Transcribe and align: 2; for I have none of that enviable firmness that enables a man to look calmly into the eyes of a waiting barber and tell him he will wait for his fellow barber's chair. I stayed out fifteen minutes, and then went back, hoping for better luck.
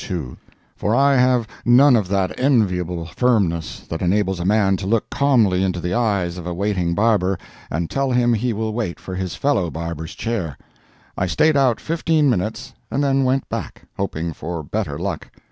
2; 0.07 0.35
for 0.75 0.95
I 0.95 1.15
have 1.15 1.47
none 1.63 1.95
of 1.95 2.07
that 2.07 2.31
enviable 2.39 3.05
firmness 3.05 3.81
that 3.81 4.01
enables 4.01 4.39
a 4.39 4.45
man 4.45 4.75
to 4.77 4.87
look 4.87 5.07
calmly 5.11 5.61
into 5.63 5.79
the 5.79 5.93
eyes 5.93 6.39
of 6.39 6.47
a 6.47 6.55
waiting 6.55 6.95
barber 6.95 7.37
and 7.69 7.87
tell 7.87 8.09
him 8.09 8.33
he 8.33 8.51
will 8.51 8.73
wait 8.73 8.99
for 8.99 9.13
his 9.13 9.35
fellow 9.35 9.69
barber's 9.69 10.15
chair. 10.15 10.57
I 11.15 11.27
stayed 11.27 11.55
out 11.55 11.79
fifteen 11.79 12.31
minutes, 12.31 12.73
and 12.89 13.03
then 13.03 13.23
went 13.25 13.47
back, 13.47 13.83
hoping 13.95 14.33
for 14.33 14.63
better 14.63 14.97
luck. 14.97 15.29